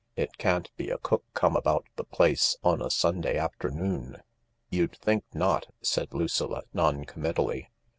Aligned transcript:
"It 0.25 0.39
can't 0.39 0.75
be 0.77 0.89
a 0.89 0.97
cook 0.97 1.23
come 1.35 1.55
about 1.55 1.85
the 1.95 2.03
place, 2.03 2.57
on 2.63 2.81
a 2.81 2.89
Sunday 2.89 3.37
afternoon."" 3.37 4.17
You'd 4.71 4.97
think 4.97 5.25
not," 5.31 5.67
said 5.83 6.11
Lucilla, 6.11 6.63
noncommittally. 6.73 7.69